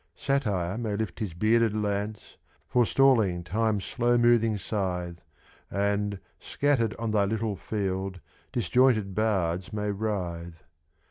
Satire 0.15 0.79
may 0.79 0.95
lift 0.95 1.19
his 1.19 1.35
bearded 1.35 1.75
lance, 1.75 2.37
Forestalling 2.67 3.43
Time's 3.43 3.85
slow 3.85 4.17
moving 4.17 4.57
scythe, 4.57 5.21
And, 5.69 6.17
scattered 6.39 6.95
on 6.97 7.11
thy 7.11 7.25
little 7.25 7.55
field, 7.55 8.19
Disjointed 8.51 9.13
bards 9.13 9.71
may 9.71 9.91
writhe. 9.91 10.63